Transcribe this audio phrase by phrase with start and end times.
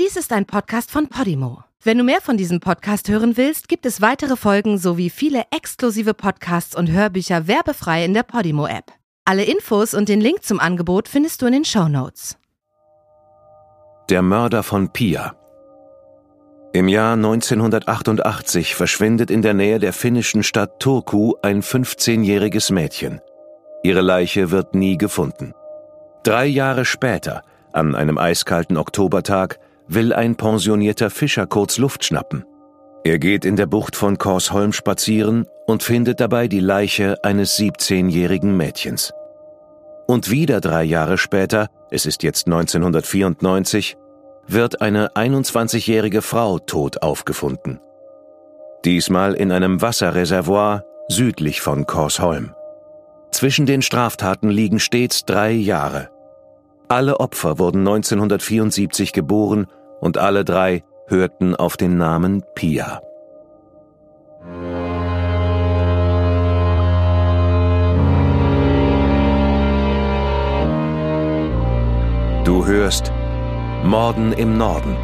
[0.00, 1.64] Dies ist ein Podcast von Podimo.
[1.82, 6.14] Wenn du mehr von diesem Podcast hören willst, gibt es weitere Folgen sowie viele exklusive
[6.14, 8.86] Podcasts und Hörbücher werbefrei in der Podimo-App.
[9.26, 12.38] Alle Infos und den Link zum Angebot findest du in den Show Notes.
[14.08, 15.34] Der Mörder von Pia.
[16.72, 23.20] Im Jahr 1988 verschwindet in der Nähe der finnischen Stadt Turku ein 15-jähriges Mädchen.
[23.82, 25.52] Ihre Leiche wird nie gefunden.
[26.22, 27.42] Drei Jahre später,
[27.74, 29.58] an einem eiskalten Oktobertag,
[29.94, 32.44] will ein pensionierter Fischer kurz Luft schnappen.
[33.04, 38.56] Er geht in der Bucht von Korsholm spazieren und findet dabei die Leiche eines 17-jährigen
[38.56, 39.12] Mädchens.
[40.06, 43.96] Und wieder drei Jahre später, es ist jetzt 1994,
[44.46, 47.80] wird eine 21-jährige Frau tot aufgefunden.
[48.84, 52.54] Diesmal in einem Wasserreservoir südlich von Korsholm.
[53.30, 56.10] Zwischen den Straftaten liegen stets drei Jahre.
[56.88, 59.66] Alle Opfer wurden 1974 geboren
[60.02, 63.00] und alle drei hörten auf den Namen Pia.
[72.44, 73.12] Du hörst
[73.84, 74.96] Morden im Norden.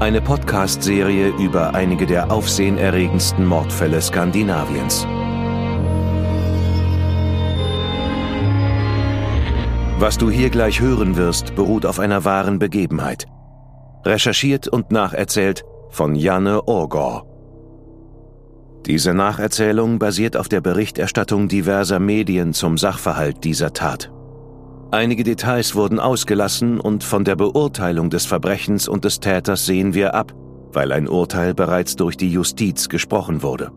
[0.00, 5.06] Eine Podcast-Serie über einige der aufsehenerregendsten Mordfälle Skandinaviens.
[10.00, 13.28] Was du hier gleich hören wirst, beruht auf einer wahren Begebenheit.
[14.04, 17.26] Recherchiert und nacherzählt von Janne Orgor.
[18.86, 24.10] Diese Nacherzählung basiert auf der Berichterstattung diverser Medien zum Sachverhalt dieser Tat.
[24.90, 30.14] Einige Details wurden ausgelassen und von der Beurteilung des Verbrechens und des Täters sehen wir
[30.14, 30.34] ab,
[30.72, 33.70] weil ein Urteil bereits durch die Justiz gesprochen wurde.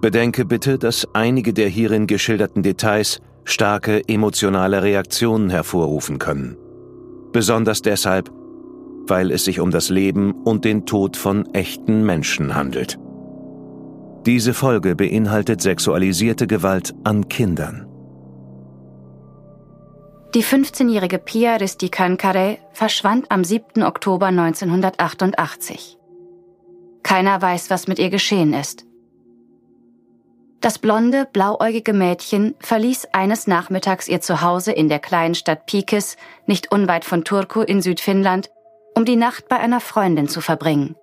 [0.00, 6.56] Bedenke bitte, dass einige der hierin geschilderten Details starke emotionale Reaktionen hervorrufen können.
[7.32, 8.30] Besonders deshalb,
[9.06, 12.98] weil es sich um das Leben und den Tod von echten Menschen handelt.
[14.26, 17.86] Diese Folge beinhaltet sexualisierte Gewalt an Kindern.
[20.34, 23.82] Die 15-jährige Pia Ristikankare verschwand am 7.
[23.82, 25.98] Oktober 1988.
[27.02, 28.86] Keiner weiß, was mit ihr geschehen ist.
[30.62, 36.70] Das blonde, blauäugige Mädchen verließ eines Nachmittags ihr Zuhause in der kleinen Stadt Pikes, nicht
[36.70, 38.48] unweit von Turku in Südfinnland,
[38.94, 40.96] um die Nacht bei einer Freundin zu verbringen.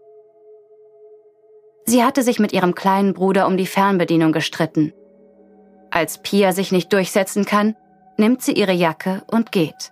[1.85, 4.93] Sie hatte sich mit ihrem kleinen Bruder um die Fernbedienung gestritten.
[5.91, 7.75] Als Pia sich nicht durchsetzen kann,
[8.17, 9.91] nimmt sie ihre Jacke und geht.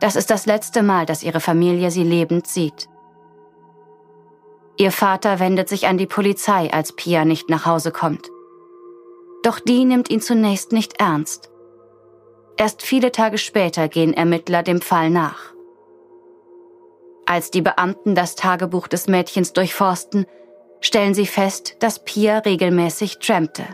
[0.00, 2.88] Das ist das letzte Mal, dass ihre Familie sie lebend sieht.
[4.78, 8.28] Ihr Vater wendet sich an die Polizei, als Pia nicht nach Hause kommt.
[9.42, 11.50] Doch die nimmt ihn zunächst nicht ernst.
[12.58, 15.55] Erst viele Tage später gehen Ermittler dem Fall nach.
[17.26, 20.26] Als die Beamten das Tagebuch des Mädchens durchforsten,
[20.80, 23.64] stellen sie fest, dass Pia regelmäßig trampte.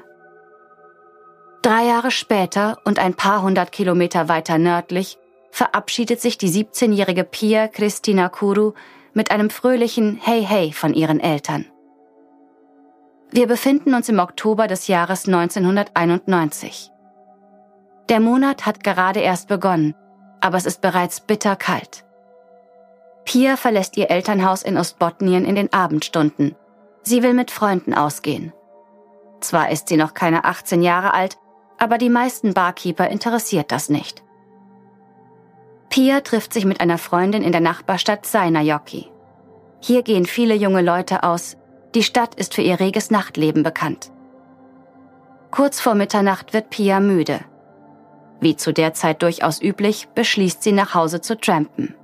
[1.60, 5.18] Drei Jahre später und ein paar hundert Kilometer weiter nördlich
[5.50, 8.72] verabschiedet sich die 17-jährige Pia Christina Kuru
[9.12, 11.66] mit einem fröhlichen Hey Hey von ihren Eltern.
[13.30, 16.90] Wir befinden uns im Oktober des Jahres 1991.
[18.08, 19.94] Der Monat hat gerade erst begonnen,
[20.40, 22.04] aber es ist bereits bitterkalt.
[23.24, 26.56] Pia verlässt ihr Elternhaus in Ostbotnien in den Abendstunden.
[27.02, 28.52] Sie will mit Freunden ausgehen.
[29.40, 31.36] Zwar ist sie noch keine 18 Jahre alt,
[31.78, 34.22] aber die meisten Barkeeper interessiert das nicht.
[35.90, 39.10] Pia trifft sich mit einer Freundin in der Nachbarstadt Seinäjoki.
[39.80, 41.56] Hier gehen viele junge Leute aus.
[41.94, 44.10] Die Stadt ist für ihr reges Nachtleben bekannt.
[45.50, 47.40] Kurz vor Mitternacht wird Pia müde.
[48.40, 51.94] Wie zu der Zeit durchaus üblich, beschließt sie nach Hause zu trampen.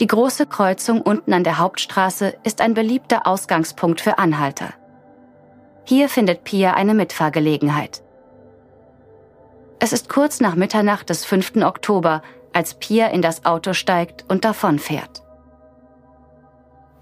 [0.00, 4.70] Die große Kreuzung unten an der Hauptstraße ist ein beliebter Ausgangspunkt für Anhalter.
[5.84, 8.02] Hier findet Pia eine Mitfahrgelegenheit.
[9.78, 11.56] Es ist kurz nach Mitternacht des 5.
[11.62, 12.22] Oktober,
[12.52, 15.22] als Pia in das Auto steigt und davonfährt.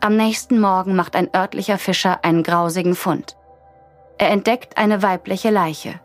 [0.01, 3.37] Am nächsten Morgen macht ein örtlicher Fischer einen grausigen Fund.
[4.19, 6.01] Er entdeckt eine weibliche Leiche.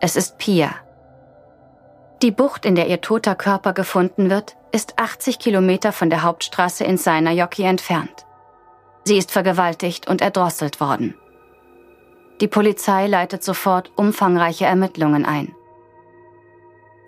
[0.00, 0.70] Es ist Pia.
[2.22, 6.84] Die Bucht, in der ihr toter Körper gefunden wird, ist 80 Kilometer von der Hauptstraße
[6.84, 8.26] in Seinäjoki entfernt.
[9.02, 11.16] Sie ist vergewaltigt und erdrosselt worden.
[12.40, 15.52] Die Polizei leitet sofort umfangreiche Ermittlungen ein.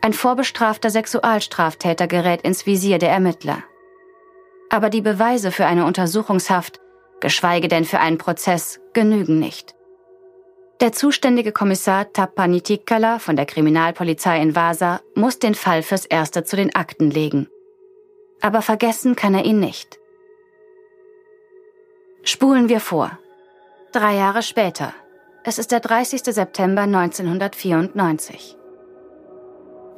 [0.02, 3.62] Ein vorbestrafter Sexualstraftäter gerät ins Visier der Ermittler.
[4.68, 6.80] Aber die Beweise für eine Untersuchungshaft,
[7.20, 9.76] geschweige denn für einen Prozess, genügen nicht.
[10.80, 16.42] Der zuständige Kommissar Tapani Tikkala von der Kriminalpolizei in Vasa muss den Fall fürs Erste
[16.42, 17.46] zu den Akten legen.
[18.40, 19.98] Aber vergessen kann er ihn nicht.
[22.22, 23.18] Spulen wir vor.
[23.92, 24.92] Drei Jahre später.
[25.42, 26.22] Es ist der 30.
[26.22, 28.56] September 1994.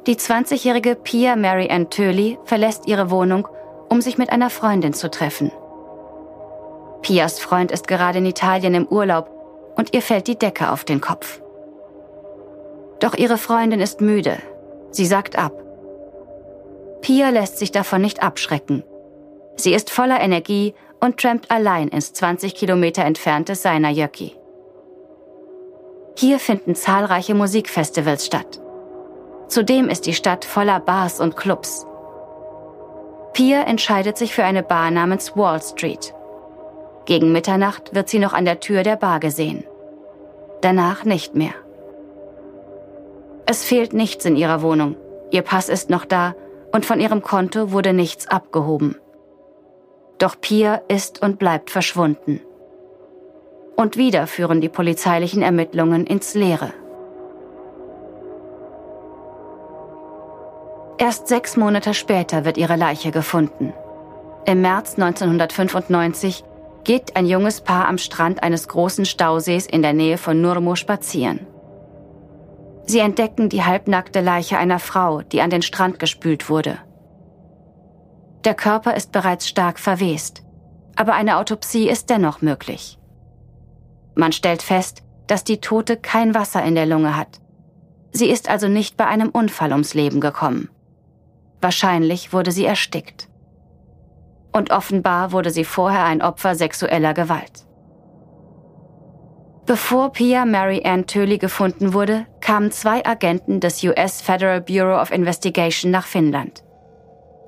[0.07, 3.47] Die 20-jährige Pia Mary Ann Turley verlässt ihre Wohnung,
[3.89, 5.51] um sich mit einer Freundin zu treffen.
[7.01, 9.29] Pias Freund ist gerade in Italien im Urlaub
[9.75, 11.41] und ihr fällt die Decke auf den Kopf.
[12.99, 14.37] Doch ihre Freundin ist müde.
[14.91, 15.62] Sie sagt ab.
[17.03, 18.81] Pia lässt sich davon nicht abschrecken.
[19.57, 24.35] Sie ist voller Energie und trampt allein ins 20 Kilometer entfernte Seinäjoki.
[26.17, 28.61] Hier finden zahlreiche Musikfestivals statt.
[29.49, 31.85] Zudem ist die Stadt voller Bars und Clubs.
[33.33, 36.13] Pia entscheidet sich für eine Bar namens Wall Street.
[37.05, 39.65] Gegen Mitternacht wird sie noch an der Tür der Bar gesehen.
[40.61, 41.53] Danach nicht mehr.
[43.45, 44.95] Es fehlt nichts in ihrer Wohnung.
[45.31, 46.33] Ihr Pass ist noch da
[46.73, 48.97] und von ihrem Konto wurde nichts abgehoben.
[50.17, 52.41] Doch Pia ist und bleibt verschwunden.
[53.77, 56.73] Und wieder führen die polizeilichen Ermittlungen ins Leere.
[60.97, 63.73] Erst sechs Monate später wird ihre Leiche gefunden.
[64.45, 66.43] Im März 1995
[66.83, 71.47] geht ein junges Paar am Strand eines großen Stausees in der Nähe von Nurmo spazieren.
[72.93, 76.77] Sie entdecken die halbnackte Leiche einer Frau, die an den Strand gespült wurde.
[78.45, 80.43] Der Körper ist bereits stark verwest,
[80.95, 82.99] aber eine Autopsie ist dennoch möglich.
[84.13, 87.41] Man stellt fest, dass die Tote kein Wasser in der Lunge hat.
[88.11, 90.69] Sie ist also nicht bei einem Unfall ums Leben gekommen.
[91.61, 93.27] Wahrscheinlich wurde sie erstickt.
[94.51, 97.62] Und offenbar wurde sie vorher ein Opfer sexueller Gewalt.
[99.65, 105.09] Bevor Pia Mary Ann Töli gefunden wurde, kamen zwei Agenten des US Federal Bureau of
[105.09, 106.63] Investigation nach Finnland.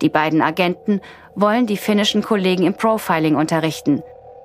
[0.01, 1.01] Die beiden Agenten
[1.35, 4.01] wollen die finnischen Kollegen im Profiling unterrichten,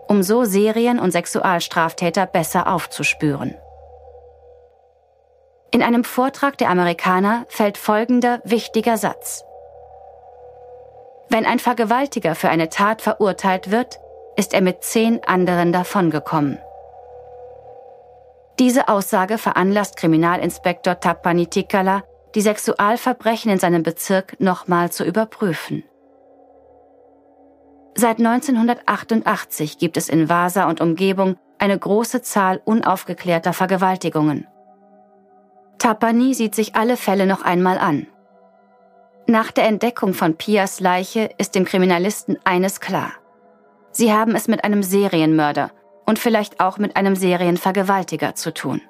[0.09, 3.55] um so Serien- und Sexualstraftäter besser aufzuspüren.
[5.71, 9.45] In einem Vortrag der Amerikaner fällt folgender wichtiger Satz.
[11.29, 14.01] Wenn ein Vergewaltiger für eine Tat verurteilt wird,
[14.37, 16.59] ist er mit zehn anderen davongekommen.
[18.61, 22.05] Diese Aussage veranlasst Kriminalinspektor Tapani Tikala,
[22.35, 25.83] die Sexualverbrechen in seinem Bezirk nochmal zu überprüfen.
[27.97, 34.47] Seit 1988 gibt es in Vasa und Umgebung eine große Zahl unaufgeklärter Vergewaltigungen.
[35.79, 38.09] Tapani sieht sich alle Fälle noch einmal an.
[39.27, 43.13] Nach der Entdeckung von Pias Leiche ist dem Kriminalisten eines klar.
[43.91, 45.71] Sie haben es mit einem Serienmörder
[46.11, 48.81] und vielleicht auch mit einem Serienvergewaltiger zu tun.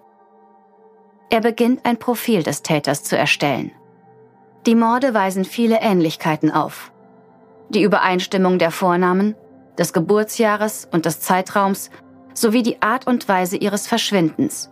[1.28, 3.72] Er beginnt ein Profil des Täters zu erstellen.
[4.64, 6.92] Die Morde weisen viele Ähnlichkeiten auf.
[7.68, 9.34] Die Übereinstimmung der Vornamen,
[9.76, 11.90] des Geburtsjahres und des Zeitraums
[12.32, 14.70] sowie die Art und Weise ihres Verschwindens.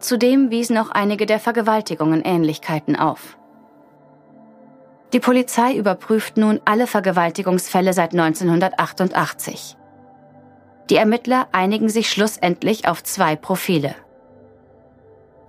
[0.00, 3.38] Zudem wiesen auch einige der Vergewaltigungen Ähnlichkeiten auf.
[5.14, 9.78] Die Polizei überprüft nun alle Vergewaltigungsfälle seit 1988.
[10.90, 13.94] Die Ermittler einigen sich schlussendlich auf zwei Profile.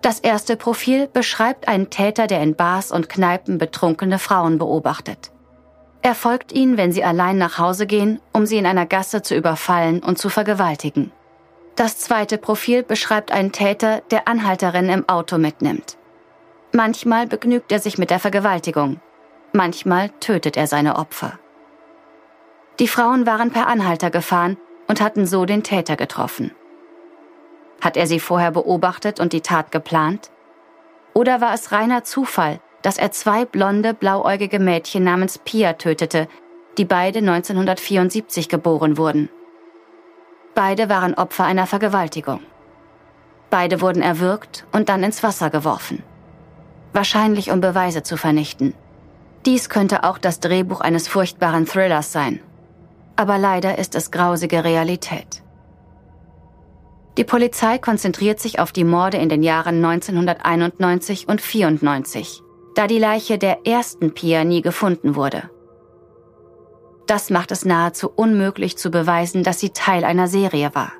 [0.04, 5.32] Das erste Profil beschreibt einen Täter, der in Bars und Kneipen betrunkene Frauen beobachtet.
[6.04, 9.36] Er folgt ihnen, wenn sie allein nach Hause gehen, um sie in einer Gasse zu
[9.36, 11.12] überfallen und zu vergewaltigen.
[11.76, 15.98] Das zweite Profil beschreibt einen Täter, der Anhalterinnen im Auto mitnimmt.
[16.72, 19.00] Manchmal begnügt er sich mit der Vergewaltigung,
[19.54, 21.40] manchmal tötet er seine Opfer.
[22.80, 24.58] Die Frauen waren per Anhalter gefahren
[24.92, 26.52] und hatten so den Täter getroffen.
[27.80, 30.32] Hat er sie vorher beobachtet und die Tat geplant?
[31.14, 36.28] Oder war es reiner Zufall, dass er zwei blonde, blauäugige Mädchen namens Pia tötete,
[36.78, 39.30] die beide 1974 geboren wurden?
[40.56, 42.42] Beide waren Opfer einer Vergewaltigung.
[43.50, 46.04] Beide wurden erwürgt und dann ins Wasser geworfen.
[46.92, 48.74] Wahrscheinlich um Beweise zu vernichten.
[49.46, 52.42] Dies könnte auch das Drehbuch eines furchtbaren Thrillers sein
[53.22, 55.44] aber leider ist es grausige Realität.
[57.18, 62.42] Die Polizei konzentriert sich auf die Morde in den Jahren 1991 und 94,
[62.74, 65.52] da die Leiche der ersten Pia nie gefunden wurde.
[67.06, 70.92] Das macht es nahezu unmöglich zu beweisen, dass sie Teil einer Serie war.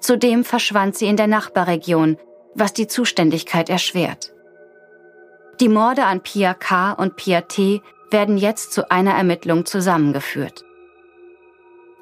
[0.00, 2.16] Zudem verschwand sie in der Nachbarregion,
[2.54, 4.32] was die Zuständigkeit erschwert.
[5.60, 6.92] Die Morde an Pia K.
[6.92, 7.82] und Pia T.
[8.10, 10.64] werden jetzt zu einer Ermittlung zusammengeführt.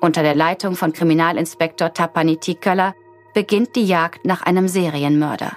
[0.01, 2.95] Unter der Leitung von Kriminalinspektor Tapani Tikala
[3.35, 5.53] beginnt die Jagd nach einem Serienmörder.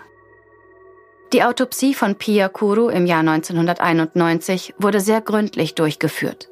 [1.31, 6.50] Die Autopsie von Pia Kuru im Jahr 1991 wurde sehr gründlich durchgeführt.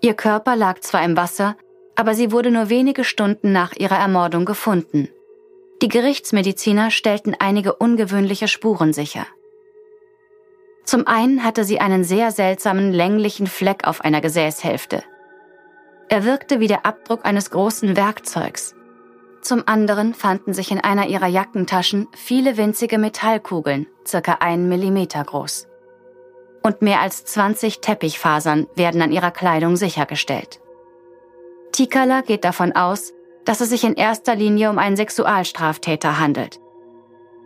[0.00, 1.56] Ihr Körper lag zwar im Wasser,
[1.94, 5.08] aber sie wurde nur wenige Stunden nach ihrer Ermordung gefunden.
[5.82, 9.26] Die Gerichtsmediziner stellten einige ungewöhnliche Spuren sicher.
[10.84, 15.04] Zum einen hatte sie einen sehr seltsamen länglichen Fleck auf einer Gesäßhälfte.
[16.08, 18.74] Er wirkte wie der Abdruck eines großen Werkzeugs.
[19.42, 25.68] Zum anderen fanden sich in einer ihrer Jackentaschen viele winzige Metallkugeln, circa einen Millimeter groß.
[26.62, 30.60] Und mehr als 20 Teppichfasern werden an ihrer Kleidung sichergestellt.
[31.72, 33.12] Tikala geht davon aus,
[33.44, 36.58] dass es sich in erster Linie um einen Sexualstraftäter handelt.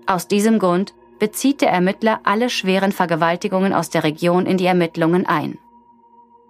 [0.06, 5.26] Aus diesem Grund bezieht der Ermittler alle schweren Vergewaltigungen aus der Region in die Ermittlungen
[5.26, 5.58] ein.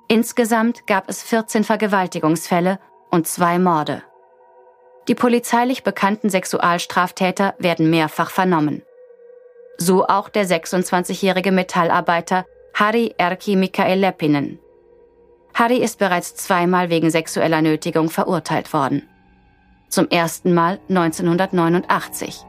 [0.08, 2.78] Insgesamt gab es 14 Vergewaltigungsfälle
[3.10, 4.02] und zwei Morde.
[5.08, 8.82] Die polizeilich bekannten Sexualstraftäter werden mehrfach vernommen.
[9.78, 12.44] So auch der 26-jährige Metallarbeiter
[12.74, 14.58] Harry Erki Mikael Leppinen.
[15.54, 19.08] Harry ist bereits zweimal wegen sexueller Nötigung verurteilt worden.
[19.88, 22.44] Zum ersten Mal 1989.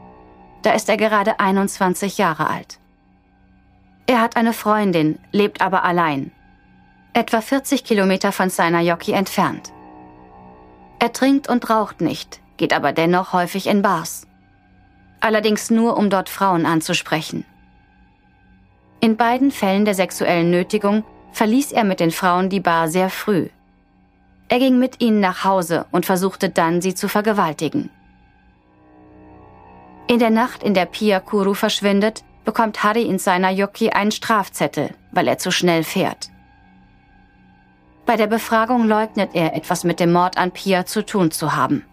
[0.62, 2.78] Da ist er gerade 21 Jahre alt.
[4.06, 6.32] Er hat eine Freundin, lebt aber allein.
[7.16, 9.72] Etwa 40 Kilometer von Seinäjoki entfernt.
[10.98, 14.26] Er trinkt und raucht nicht, geht aber dennoch häufig in Bars.
[15.20, 17.44] Allerdings nur, um dort Frauen anzusprechen.
[18.98, 23.48] In beiden Fällen der sexuellen Nötigung verließ er mit den Frauen die Bar sehr früh.
[24.48, 27.90] Er ging mit ihnen nach Hause und versuchte dann, sie zu vergewaltigen.
[30.08, 34.90] In der Nacht, in der Pia Kuru verschwindet, bekommt Harry in seiner Yoki einen Strafzettel,
[35.12, 36.33] weil er zu schnell fährt.
[38.06, 41.84] Bei der Befragung leugnet er, etwas mit dem Mord an Pia zu tun zu haben.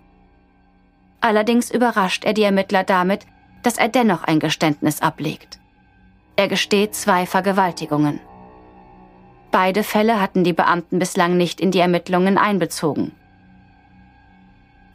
[1.22, 3.26] Allerdings überrascht er die Ermittler damit,
[3.64, 5.60] dass er dennoch ein Geständnis ablegt.
[6.36, 8.20] Er gesteht zwei Vergewaltigungen.
[9.52, 13.12] Beide Fälle hatten die Beamten bislang nicht in die Ermittlungen einbezogen.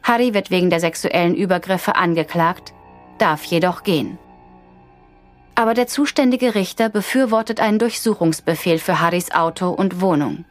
[0.03, 2.73] Harry wird wegen der sexuellen Übergriffe angeklagt,
[3.17, 4.17] darf jedoch gehen.
[5.55, 10.45] Aber der zuständige Richter befürwortet einen Durchsuchungsbefehl für Harrys Auto und Wohnung.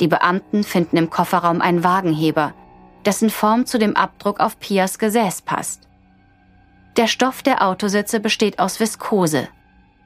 [0.00, 2.52] Die Beamten finden im Kofferraum einen Wagenheber,
[3.04, 5.88] dessen Form zu dem Abdruck auf Pias Gesäß passt.
[6.96, 9.48] Der Stoff der Autositze besteht aus Viskose.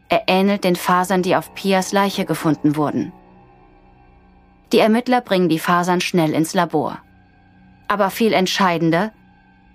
[0.09, 3.13] Er ähnelt den Fasern, die auf Pias Leiche gefunden wurden.
[4.73, 6.99] Die Ermittler bringen die Fasern schnell ins Labor.
[7.89, 9.13] Aber viel entscheidender,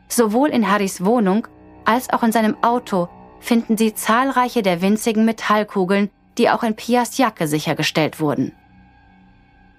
[0.08, 1.48] sowohl in Harrys Wohnung
[1.86, 7.18] als auch in seinem Auto finden sie zahlreiche der winzigen Metallkugeln, die auch in Pias
[7.18, 8.54] Jacke sichergestellt wurden.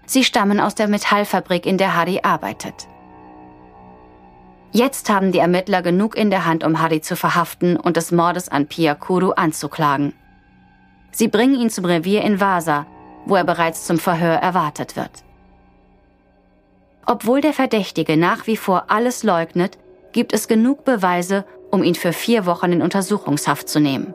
[0.06, 2.88] Sie stammen aus der Metallfabrik, in der Harry arbeitet.
[4.72, 8.48] Jetzt haben die Ermittler genug in der Hand, um Harry zu verhaften und des Mordes
[8.48, 10.14] an Pia Kuru anzuklagen.
[11.12, 12.86] Sie bringen ihn zum Revier in Vasa,
[13.24, 15.22] wo er bereits zum Verhör erwartet wird.
[17.06, 19.78] Obwohl der Verdächtige nach wie vor alles leugnet,
[20.12, 24.14] gibt es genug Beweise, um ihn für vier Wochen in Untersuchungshaft zu nehmen.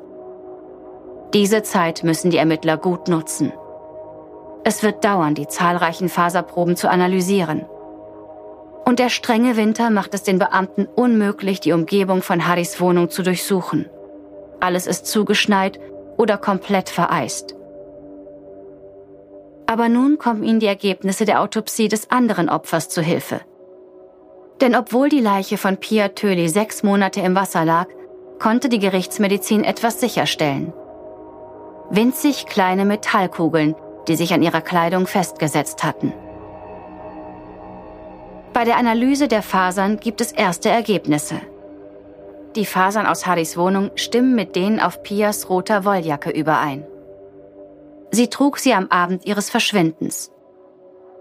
[1.33, 3.53] Diese Zeit müssen die Ermittler gut nutzen.
[4.63, 7.65] Es wird dauern, die zahlreichen Faserproben zu analysieren.
[8.85, 13.23] Und der strenge Winter macht es den Beamten unmöglich, die Umgebung von Harrys Wohnung zu
[13.23, 13.87] durchsuchen.
[14.59, 15.79] Alles ist zugeschneit
[16.17, 17.55] oder komplett vereist.
[19.67, 23.41] Aber nun kommen ihnen die Ergebnisse der Autopsie des anderen Opfers zu Hilfe.
[24.61, 27.87] Denn obwohl die Leiche von Pia Töli sechs Monate im Wasser lag,
[28.39, 30.73] konnte die Gerichtsmedizin etwas sicherstellen.
[31.91, 33.75] Winzig kleine Metallkugeln,
[34.07, 36.13] die sich an ihrer Kleidung festgesetzt hatten.
[38.53, 41.35] Bei der Analyse der Fasern gibt es erste Ergebnisse.
[42.55, 46.85] Die Fasern aus Harrys Wohnung stimmen mit denen auf Pias roter Wolljacke überein.
[48.11, 50.31] Sie trug sie am Abend ihres Verschwindens.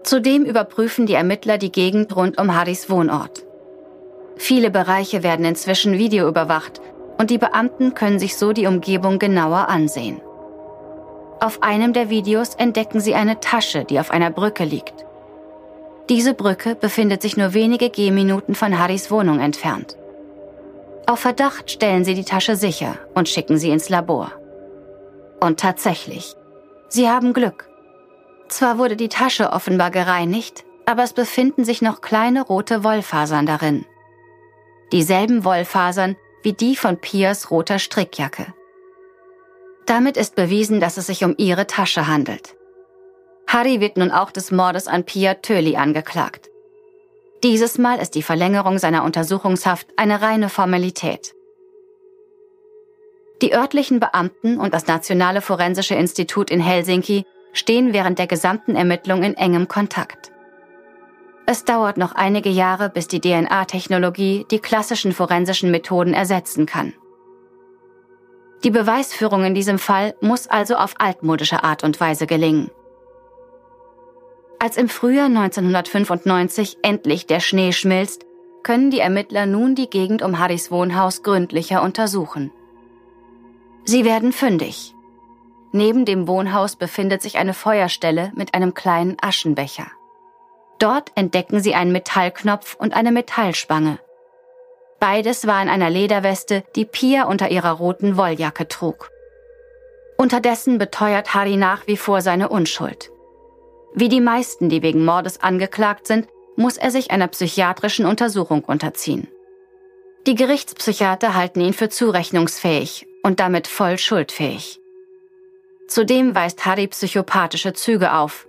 [0.03, 3.45] Zudem überprüfen die Ermittler die Gegend rund um Harrys Wohnort.
[4.37, 6.81] Viele Bereiche werden inzwischen videoüberwacht
[7.19, 10.21] und die Beamten können sich so die Umgebung genauer ansehen.
[11.41, 15.05] Auf einem der Videos entdecken sie eine Tasche, die auf einer Brücke liegt.
[16.09, 19.95] Diese Brücke befindet sich nur wenige Gehminuten von Harrys Wohnung entfernt.
[21.05, 24.31] Auf Verdacht stellen sie die Tasche sicher und schicken sie ins Labor.
[25.39, 26.35] Und tatsächlich,
[26.89, 27.69] sie haben Glück.
[28.49, 33.85] Zwar wurde die Tasche offenbar gereinigt, aber es befinden sich noch kleine rote Wollfasern darin.
[34.91, 38.47] Dieselben Wollfasern wie die von Piers roter Strickjacke.
[39.89, 42.55] Damit ist bewiesen, dass es sich um ihre Tasche handelt.
[43.47, 46.47] Harry wird nun auch des Mordes an Pia Töli angeklagt.
[47.41, 51.33] Dieses Mal ist die Verlängerung seiner Untersuchungshaft eine reine Formalität.
[53.41, 59.23] Die örtlichen Beamten und das Nationale Forensische Institut in Helsinki stehen während der gesamten Ermittlung
[59.23, 60.31] in engem Kontakt.
[61.47, 66.93] Es dauert noch einige Jahre, bis die DNA-Technologie die klassischen forensischen Methoden ersetzen kann.
[68.63, 72.69] Die Beweisführung in diesem Fall muss also auf altmodische Art und Weise gelingen.
[74.59, 78.25] Als im Frühjahr 1995 endlich der Schnee schmilzt,
[78.63, 82.51] können die Ermittler nun die Gegend um Harrys Wohnhaus gründlicher untersuchen.
[83.85, 84.93] Sie werden fündig.
[85.71, 89.87] Neben dem Wohnhaus befindet sich eine Feuerstelle mit einem kleinen Aschenbecher.
[90.79, 93.99] Dort entdecken sie einen Metallknopf und eine Metallspange.
[94.99, 99.11] Beides war in einer Lederweste, die Pia unter ihrer roten Wolljacke trug.
[100.17, 103.09] Unterdessen beteuert Harry nach wie vor seine Unschuld.
[103.93, 106.27] Wie die meisten, die wegen Mordes angeklagt sind,
[106.57, 109.29] muss er sich einer psychiatrischen Untersuchung unterziehen.
[110.27, 114.81] Die Gerichtspsychiater halten ihn für zurechnungsfähig und damit voll schuldfähig.
[115.87, 118.45] Zudem weist Harry psychopathische Züge auf.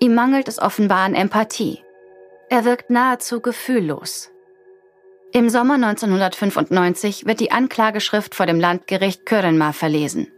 [0.00, 1.78] Ihm mangelt es offenbar an Empathie.
[2.50, 4.31] Er wirkt nahezu gefühllos.
[5.32, 10.28] Im Sommer 1995 wird die Anklageschrift vor dem Landgericht Körenmar verlesen.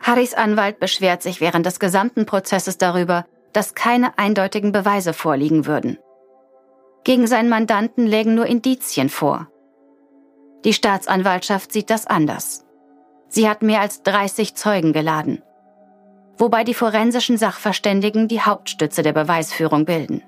[0.00, 5.98] Harrys Anwalt beschwert sich während des gesamten Prozesses darüber, dass keine eindeutigen Beweise vorliegen würden.
[7.04, 9.48] Gegen seinen Mandanten lägen nur Indizien vor.
[10.64, 12.64] Die Staatsanwaltschaft sieht das anders.
[13.28, 15.42] Sie hat mehr als 30 Zeugen geladen
[16.40, 20.22] wobei die forensischen Sachverständigen die Hauptstütze der Beweisführung bilden.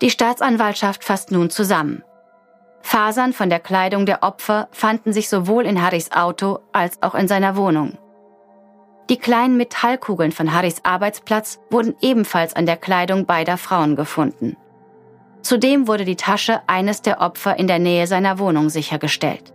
[0.00, 2.02] Die Staatsanwaltschaft fasst nun zusammen.
[2.96, 7.28] Fasern von der Kleidung der Opfer fanden sich sowohl in Harrys Auto als auch in
[7.28, 7.98] seiner Wohnung.
[9.10, 14.56] Die kleinen Metallkugeln von Harrys Arbeitsplatz wurden ebenfalls an der Kleidung beider Frauen gefunden.
[15.42, 19.52] Zudem wurde die Tasche eines der Opfer in der Nähe seiner Wohnung sichergestellt.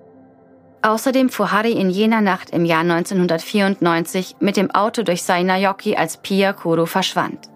[0.84, 6.18] Außerdem fuhr Harry in jener Nacht im Jahr 1994 mit dem Auto durch Sainajoki, als
[6.18, 7.50] Pia Kuro verschwand.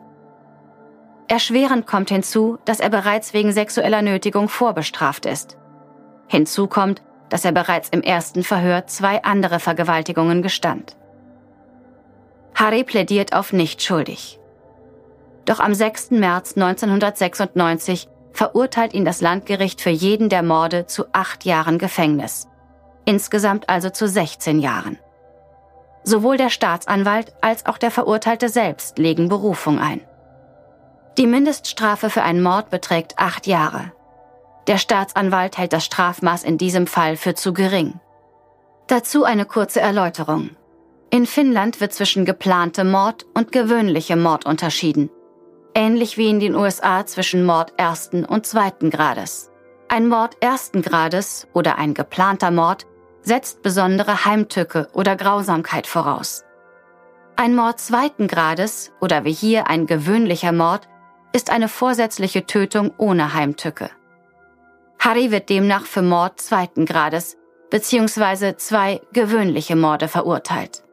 [1.28, 5.60] Erschwerend kommt hinzu, dass er bereits wegen sexueller Nötigung vorbestraft ist.
[6.28, 10.96] Hinzu kommt, dass er bereits im ersten Verhör zwei andere Vergewaltigungen gestand.
[12.54, 14.40] Harry plädiert auf nicht schuldig.
[15.46, 16.12] Doch am 6.
[16.12, 22.48] März 1996 verurteilt ihn das Landgericht für jeden der Morde zu acht Jahren Gefängnis
[23.06, 24.98] insgesamt also zu 16 Jahren.
[26.04, 30.02] Sowohl der Staatsanwalt als auch der Verurteilte selbst legen Berufung ein.
[31.18, 33.94] Die Mindeststrafe für einen Mord beträgt acht Jahre.
[34.68, 38.00] Der Staatsanwalt hält das Strafmaß in diesem Fall für zu gering.
[38.88, 40.52] Dazu eine kurze Erläuterung.
[41.12, 45.10] In Finnland wird zwischen geplantem Mord und gewöhnlichem Mord unterschieden.
[45.74, 49.52] Ähnlich wie in den USA zwischen Mord ersten und zweiten Grades.
[49.88, 52.88] Ein Mord ersten Grades oder ein geplanter Mord
[53.22, 56.44] setzt besondere Heimtücke oder Grausamkeit voraus.
[57.36, 60.88] Ein Mord zweiten Grades oder wie hier ein gewöhnlicher Mord
[61.34, 63.90] ist eine vorsätzliche Tötung ohne Heimtücke.
[65.00, 67.38] Harry wird demnach für Mord zweiten Grades
[67.70, 68.56] bzw.
[68.58, 70.84] zwei gewöhnliche Morde verurteilt.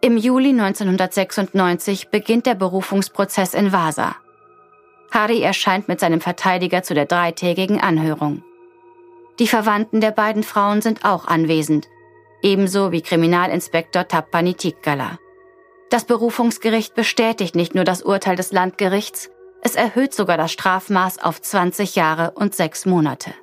[0.00, 4.16] Im Juli 1996 beginnt der Berufungsprozess in Vasa.
[5.10, 8.42] Harry erscheint mit seinem Verteidiger zu der dreitägigen Anhörung.
[9.38, 11.88] Die Verwandten der beiden Frauen sind auch anwesend,
[12.42, 15.18] ebenso wie Kriminalinspektor Tappani Tikkala.
[15.90, 19.30] Das Berufungsgericht bestätigt nicht nur das Urteil des Landgerichts,
[19.64, 23.34] es erhöht sogar das Strafmaß auf 20 Jahre und sechs Monate.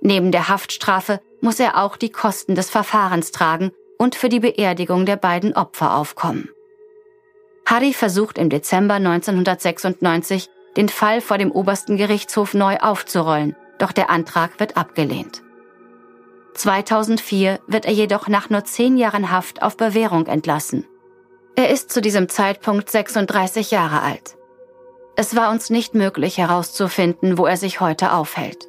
[0.00, 5.06] Neben der Haftstrafe muss er auch die Kosten des Verfahrens tragen und für die Beerdigung
[5.06, 6.48] der beiden Opfer aufkommen.
[7.64, 14.10] Harry versucht im Dezember 1996, den Fall vor dem obersten Gerichtshof neu aufzurollen doch der
[14.10, 15.42] Antrag wird abgelehnt.
[16.54, 20.86] 2004 wird er jedoch nach nur zehn Jahren Haft auf Bewährung entlassen.
[21.56, 24.36] Er ist zu diesem Zeitpunkt 36 Jahre alt.
[25.14, 28.68] Es war uns nicht möglich herauszufinden, wo er sich heute aufhält.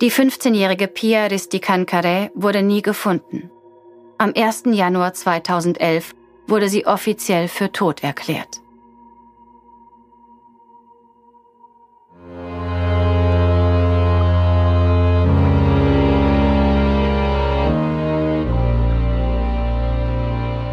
[0.00, 3.50] Die 15-jährige Pia Risticancare wurde nie gefunden.
[4.16, 4.64] Am 1.
[4.66, 6.14] Januar 2011
[6.46, 8.60] wurde sie offiziell für tot erklärt.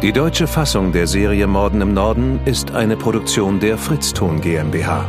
[0.02, 5.08] Die deutsche Fassung der Serie Morden im Norden ist eine Produktion der Fritzton GmbH.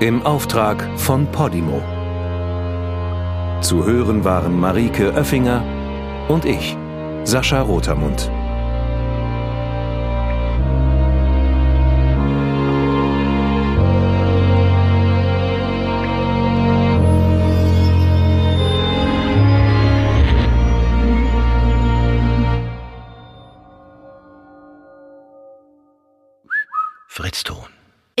[0.00, 1.80] Im Auftrag von Podimo.
[3.60, 5.62] Zu hören waren Marike Oeffinger
[6.26, 6.76] und ich,
[7.22, 8.32] Sascha Rotermund.